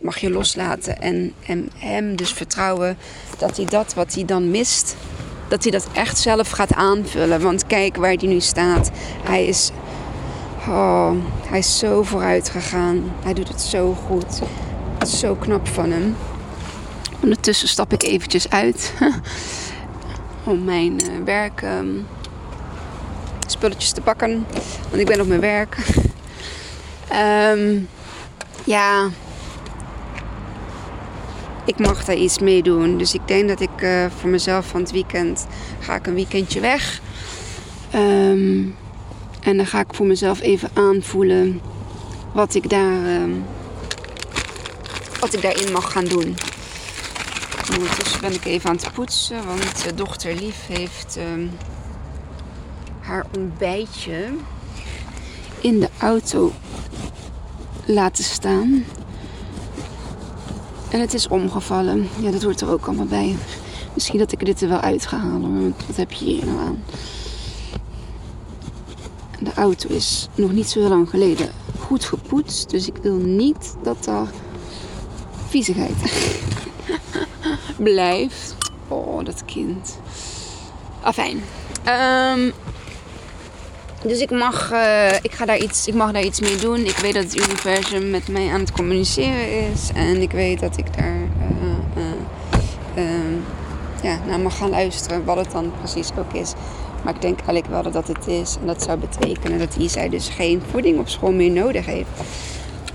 mag 0.00 0.18
je 0.18 0.30
loslaten. 0.30 1.00
En, 1.00 1.32
en 1.46 1.70
hem 1.76 2.16
dus 2.16 2.32
vertrouwen 2.32 2.96
dat 3.38 3.56
hij 3.56 3.66
dat 3.66 3.94
wat 3.94 4.14
hij 4.14 4.24
dan 4.24 4.50
mist, 4.50 4.96
dat 5.48 5.62
hij 5.62 5.72
dat 5.72 5.88
echt 5.92 6.18
zelf 6.18 6.50
gaat 6.50 6.72
aanvullen. 6.72 7.40
Want 7.40 7.66
kijk 7.66 7.96
waar 7.96 8.14
hij 8.14 8.28
nu 8.28 8.40
staat. 8.40 8.90
Hij 9.22 9.46
is, 9.46 9.70
oh, 10.68 11.10
hij 11.48 11.58
is 11.58 11.78
zo 11.78 12.02
vooruit 12.02 12.48
gegaan. 12.48 13.12
Hij 13.22 13.34
doet 13.34 13.48
het 13.48 13.60
zo 13.60 13.96
goed. 14.06 14.40
Het 14.98 15.08
is 15.08 15.18
zo 15.18 15.34
knap 15.34 15.68
van 15.68 15.90
hem. 15.90 16.16
Ondertussen 17.22 17.68
stap 17.68 17.92
ik 17.92 18.02
eventjes 18.02 18.50
uit 18.50 18.92
om 20.44 20.64
mijn 20.64 20.92
uh, 20.92 21.24
werk 21.24 21.62
um, 21.62 22.06
spulletjes 23.46 23.92
te 23.92 24.00
pakken. 24.00 24.46
Want 24.88 25.00
ik 25.00 25.06
ben 25.06 25.20
op 25.20 25.26
mijn 25.26 25.40
werk. 25.40 25.76
um, 27.52 27.88
ja, 28.64 29.08
ik 31.64 31.78
mag 31.78 32.04
daar 32.04 32.16
iets 32.16 32.38
mee 32.38 32.62
doen. 32.62 32.98
Dus 32.98 33.14
ik 33.14 33.28
denk 33.28 33.48
dat 33.48 33.60
ik 33.60 33.82
uh, 33.82 34.06
voor 34.18 34.30
mezelf 34.30 34.66
van 34.66 34.80
het 34.80 34.90
weekend 34.90 35.46
ga 35.80 35.94
ik 35.94 36.06
een 36.06 36.14
weekendje 36.14 36.60
weg. 36.60 37.00
Um, 37.94 38.76
en 39.46 39.56
dan 39.56 39.66
ga 39.66 39.80
ik 39.80 39.94
voor 39.94 40.06
mezelf 40.06 40.40
even 40.40 40.70
aanvoelen 40.72 41.60
wat 42.32 42.54
ik 42.54 42.70
daar, 42.70 43.22
um, 43.22 43.44
wat 45.20 45.34
ik 45.34 45.42
daarin 45.42 45.72
mag 45.72 45.92
gaan 45.92 46.04
doen. 46.04 46.36
Ondertussen 47.74 48.20
ben 48.20 48.32
ik 48.32 48.44
even 48.44 48.70
aan 48.70 48.76
het 48.76 48.92
poetsen, 48.92 49.46
want 49.46 49.96
dochter 49.96 50.34
Lief 50.34 50.66
heeft 50.66 51.18
um, 51.32 51.50
haar 53.00 53.26
ontbijtje 53.36 54.28
in 55.60 55.80
de 55.80 55.88
auto 55.98 56.52
laten 57.84 58.24
staan. 58.24 58.84
En 60.90 61.00
het 61.00 61.14
is 61.14 61.28
omgevallen. 61.28 62.08
Ja, 62.20 62.30
dat 62.30 62.42
hoort 62.42 62.60
er 62.60 62.70
ook 62.70 62.86
allemaal 62.86 63.06
bij. 63.06 63.36
Misschien 63.94 64.18
dat 64.18 64.32
ik 64.32 64.44
dit 64.44 64.60
er 64.60 64.68
wel 64.68 64.80
uit 64.80 65.06
ga 65.06 65.18
halen. 65.18 65.74
wat 65.86 65.96
heb 65.96 66.12
je 66.12 66.24
hier 66.24 66.46
nou 66.46 66.58
aan? 66.58 66.82
De 69.38 69.54
auto 69.54 69.88
is 69.88 70.28
nog 70.34 70.52
niet 70.52 70.68
zo 70.68 70.80
lang 70.80 71.10
geleden 71.10 71.48
goed 71.78 72.04
gepoetst. 72.04 72.70
Dus 72.70 72.86
ik 72.86 72.96
wil 73.02 73.16
niet 73.16 73.76
dat 73.82 74.06
er 74.06 74.28
viezigheid 75.48 75.94
blijft. 77.76 78.56
Oh, 78.88 79.24
dat 79.24 79.44
kind. 79.44 79.98
Afijn. 81.02 81.42
Um, 82.38 82.52
dus 84.02 84.18
ik 84.18 84.30
mag, 84.30 84.72
uh, 84.72 85.12
ik, 85.12 85.32
ga 85.32 85.44
daar 85.44 85.58
iets, 85.58 85.86
ik 85.86 85.94
mag 85.94 86.12
daar 86.12 86.24
iets 86.24 86.40
mee 86.40 86.56
doen. 86.56 86.84
Ik 86.84 86.96
weet 86.96 87.14
dat 87.14 87.22
het 87.22 87.36
universum 87.36 88.10
met 88.10 88.28
mij 88.28 88.52
aan 88.52 88.60
het 88.60 88.72
communiceren 88.72 89.70
is. 89.72 89.90
En 89.94 90.22
ik 90.22 90.30
weet 90.30 90.60
dat 90.60 90.76
ik 90.76 90.96
daar 90.96 91.20
uh, 91.96 92.04
uh, 92.96 93.04
ja, 94.02 94.18
naar 94.26 94.40
mag 94.40 94.56
gaan 94.56 94.70
luisteren. 94.70 95.24
Wat 95.24 95.36
het 95.36 95.50
dan 95.50 95.72
precies 95.78 96.08
ook 96.18 96.32
is. 96.32 96.52
Maar 97.06 97.14
ik 97.14 97.20
denk 97.20 97.38
eigenlijk 97.38 97.66
wel 97.66 97.82
dat 97.82 97.92
dat 97.92 98.08
het 98.08 98.26
is. 98.26 98.56
En 98.60 98.66
dat 98.66 98.82
zou 98.82 98.98
betekenen 98.98 99.58
dat 99.58 99.76
Isai 99.76 100.08
dus 100.08 100.28
geen 100.28 100.62
voeding 100.70 100.98
op 100.98 101.08
school 101.08 101.32
meer 101.32 101.50
nodig 101.50 101.86
heeft. 101.86 102.08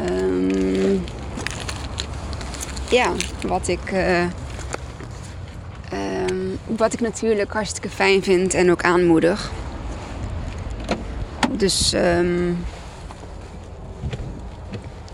Um, 0.09 1.03
ja, 2.89 3.11
wat 3.47 3.67
ik, 3.67 3.91
um, 5.93 6.59
wat 6.65 6.93
ik 6.93 6.99
natuurlijk 6.99 7.53
hartstikke 7.53 7.89
fijn 7.89 8.23
vind 8.23 8.53
en 8.53 8.71
ook 8.71 8.83
aanmoedig. 8.83 9.51
Dus, 11.51 11.93
um, 11.93 12.65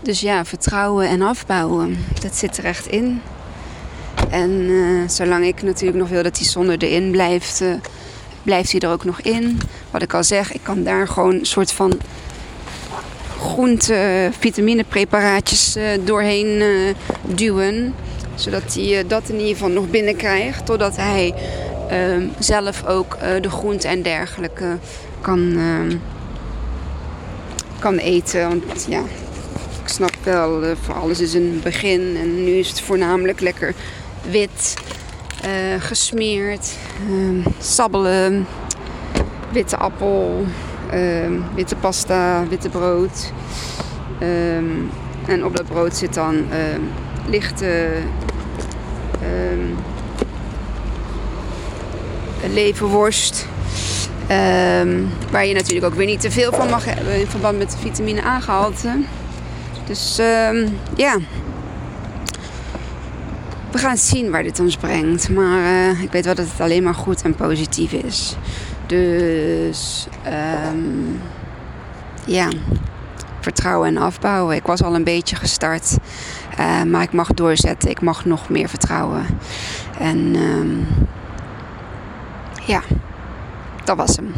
dus 0.00 0.20
ja, 0.20 0.44
vertrouwen 0.44 1.08
en 1.08 1.22
afbouwen, 1.22 2.04
dat 2.20 2.36
zit 2.36 2.56
er 2.56 2.64
echt 2.64 2.86
in. 2.86 3.22
En 4.30 4.50
uh, 4.50 5.08
zolang 5.08 5.44
ik 5.44 5.62
natuurlijk 5.62 5.98
nog 5.98 6.08
wil 6.08 6.22
dat 6.22 6.36
die 6.36 6.46
zonder 6.46 6.78
erin 6.78 7.10
blijft, 7.10 7.60
uh, 7.60 7.74
blijft 8.48 8.72
hij 8.72 8.80
er 8.80 8.90
ook 8.90 9.04
nog 9.04 9.20
in. 9.20 9.60
Wat 9.90 10.02
ik 10.02 10.14
al 10.14 10.24
zeg, 10.24 10.52
ik 10.52 10.60
kan 10.62 10.82
daar 10.82 11.08
gewoon 11.08 11.34
een 11.34 11.46
soort 11.46 11.72
van 11.72 12.00
groente, 13.38 14.30
vitaminepreparaatjes 14.38 15.76
uh, 15.76 15.84
doorheen 16.04 16.62
duwen. 17.22 17.94
Zodat 18.34 18.74
hij 18.74 19.06
dat 19.06 19.28
in 19.28 19.38
ieder 19.38 19.52
geval 19.52 19.68
nog 19.68 19.90
binnenkrijgt. 19.90 20.66
Totdat 20.66 20.96
hij 20.96 21.34
ehm, 21.88 22.26
zelf 22.38 22.86
ook 22.86 23.18
de 23.40 23.50
groente 23.50 23.88
en 23.88 24.02
dergelijke 24.02 24.78
kan 25.20 25.56
ehm, 25.56 25.96
kan 27.78 27.96
eten. 27.96 28.48
Want 28.48 28.86
ja, 28.88 29.02
ik 29.82 29.88
snap 29.88 30.14
wel, 30.22 30.76
voor 30.82 30.94
alles 30.94 31.20
is 31.20 31.34
een 31.34 31.60
begin. 31.62 32.16
En 32.20 32.44
nu 32.44 32.50
is 32.50 32.68
het 32.68 32.80
voornamelijk 32.80 33.40
lekker 33.40 33.74
wit, 34.30 34.74
uh, 35.44 35.50
gesmeerd, 35.78 36.76
uh, 37.10 37.46
sabbelen, 37.58 38.46
witte 39.52 39.76
appel, 39.76 40.46
ehm, 40.90 41.32
witte 41.54 41.76
pasta, 41.76 42.48
witte 42.48 42.68
brood. 42.68 43.32
Um, 44.22 44.90
en 45.26 45.44
op 45.44 45.56
dat 45.56 45.66
brood 45.66 45.96
zit 45.96 46.14
dan 46.14 46.34
ehm, 46.50 46.80
lichte 47.26 47.88
leverworst. 52.52 53.46
Um, 54.30 55.08
waar 55.30 55.46
je 55.46 55.54
natuurlijk 55.54 55.86
ook 55.86 55.94
weer 55.94 56.06
niet 56.06 56.20
te 56.20 56.30
veel 56.30 56.52
van 56.52 56.68
mag 56.68 56.84
hebben 56.84 57.20
in 57.20 57.26
verband 57.26 57.58
met 57.58 57.70
de 57.70 57.78
vitamine 57.78 58.24
A 58.24 58.40
gehalte. 58.40 58.96
Dus 59.86 60.16
ja. 60.96 61.16
We 63.78 63.84
gaan 63.84 63.96
zien 63.96 64.30
waar 64.30 64.42
dit 64.42 64.60
ons 64.60 64.76
brengt. 64.76 65.28
Maar 65.28 65.60
uh, 65.60 66.02
ik 66.02 66.12
weet 66.12 66.24
wel 66.24 66.34
dat 66.34 66.46
het 66.50 66.60
alleen 66.60 66.82
maar 66.82 66.94
goed 66.94 67.22
en 67.22 67.34
positief 67.34 67.92
is. 67.92 68.36
Dus 68.86 70.06
um, 70.72 71.20
ja. 72.24 72.48
Vertrouwen 73.40 73.88
en 73.88 73.96
afbouwen. 73.96 74.56
Ik 74.56 74.66
was 74.66 74.82
al 74.82 74.94
een 74.94 75.04
beetje 75.04 75.36
gestart. 75.36 75.96
Uh, 76.58 76.82
maar 76.82 77.02
ik 77.02 77.12
mag 77.12 77.34
doorzetten. 77.34 77.90
Ik 77.90 78.00
mag 78.00 78.24
nog 78.24 78.48
meer 78.48 78.68
vertrouwen. 78.68 79.26
En 79.98 80.36
ja 82.66 82.82
dat 83.88 83.96
was 83.96 84.16
hem. 84.16 84.32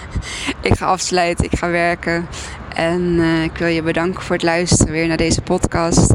ik 0.70 0.76
ga 0.76 0.86
afsluiten, 0.86 1.44
ik 1.44 1.58
ga 1.58 1.70
werken. 1.70 2.26
En 2.74 3.00
uh, 3.00 3.42
ik 3.42 3.56
wil 3.56 3.68
je 3.68 3.82
bedanken 3.82 4.22
voor 4.22 4.34
het 4.34 4.44
luisteren 4.44 4.92
weer 4.92 5.06
naar 5.06 5.16
deze 5.16 5.42
podcast. 5.42 6.12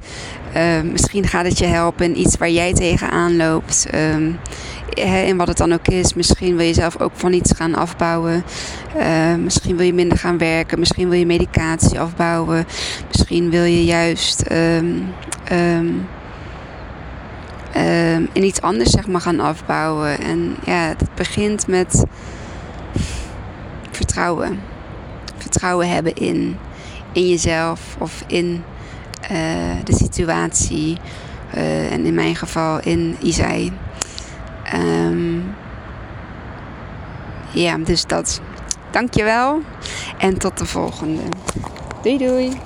Uh, 0.58 0.82
misschien 0.92 1.28
gaat 1.28 1.46
het 1.46 1.58
je 1.58 1.66
helpen 1.66 2.06
in 2.06 2.20
iets 2.20 2.38
waar 2.38 2.50
jij 2.50 2.74
tegenaan 2.74 3.36
loopt. 3.36 3.88
Um, 3.96 4.40
en 4.96 5.38
wat 5.38 5.48
het 5.48 5.58
dan 5.58 5.74
ook 5.74 5.88
is. 5.88 6.14
Misschien 6.14 6.56
wil 6.56 6.66
je 6.66 6.74
zelf 6.74 7.00
ook 7.00 7.12
van 7.14 7.34
iets 7.34 7.52
gaan 7.56 7.76
afbouwen. 7.76 8.44
Uh, 8.98 9.36
misschien 9.36 9.78
wil 9.78 9.86
je 9.86 9.94
minder 9.94 10.18
gaan 10.18 10.38
werken. 10.38 10.80
Misschien 10.80 11.10
wil 11.10 11.20
je 11.20 11.26
medicatie 11.26 12.00
afbouwen. 12.00 12.66
Misschien 13.08 13.50
wil 13.50 13.64
je 13.64 13.86
juist 13.86 14.44
in 18.34 18.44
iets 18.44 18.62
anders 18.62 18.90
zeg 18.90 19.08
maar, 19.08 19.22
gaan 19.22 19.40
afbouwen. 19.40 20.20
En 20.20 20.56
ja, 20.66 20.88
het 20.88 21.10
begint 21.16 21.68
met 21.68 22.06
vertrouwen. 23.92 24.60
Vertrouwen 25.38 25.90
hebben 25.90 26.16
in, 26.16 26.58
in 27.12 27.28
jezelf 27.28 27.96
of 28.00 28.24
in 28.28 28.64
uh, 29.22 29.84
de 29.84 29.96
situatie. 29.96 30.98
Uh, 31.56 31.92
en 31.92 32.06
in 32.06 32.14
mijn 32.14 32.36
geval 32.36 32.80
in 32.80 33.16
Isai. 33.22 33.72
Um, 34.74 35.56
ja, 37.54 37.78
dus 37.78 38.06
dat. 38.06 38.42
Dankjewel. 38.92 39.62
En 40.18 40.38
tot 40.38 40.58
de 40.58 40.66
volgende. 40.66 41.22
Doei 42.04 42.18
doei. 42.18 42.58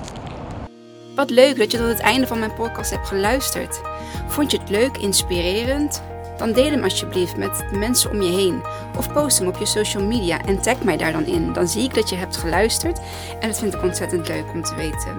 Wat 1.14 1.30
leuk 1.30 1.58
dat 1.58 1.70
je 1.70 1.78
tot 1.78 1.86
het 1.88 2.00
einde 2.00 2.26
van 2.26 2.38
mijn 2.38 2.54
podcast 2.54 2.90
hebt 2.90 3.08
geluisterd. 3.08 3.80
Vond 4.28 4.50
je 4.50 4.58
het 4.58 4.70
leuk, 4.70 4.96
inspirerend? 4.96 6.02
dan 6.42 6.52
deel 6.52 6.70
hem 6.70 6.82
alsjeblieft 6.82 7.36
met 7.36 7.64
de 7.70 7.78
mensen 7.78 8.10
om 8.10 8.22
je 8.22 8.30
heen. 8.30 8.62
Of 8.96 9.12
post 9.12 9.38
hem 9.38 9.48
op 9.48 9.56
je 9.56 9.66
social 9.66 10.02
media 10.02 10.44
en 10.44 10.62
tag 10.62 10.82
mij 10.82 10.96
daar 10.96 11.12
dan 11.12 11.26
in. 11.26 11.52
Dan 11.52 11.68
zie 11.68 11.82
ik 11.82 11.94
dat 11.94 12.08
je 12.08 12.16
hebt 12.16 12.36
geluisterd 12.36 13.00
en 13.40 13.48
dat 13.48 13.58
vind 13.58 13.74
ik 13.74 13.82
ontzettend 13.82 14.28
leuk 14.28 14.44
om 14.54 14.62
te 14.62 14.74
weten. 14.74 15.16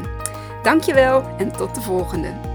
Dankjewel 0.63 1.23
en 1.38 1.52
tot 1.52 1.76
de 1.76 1.82
volgende. 1.82 2.52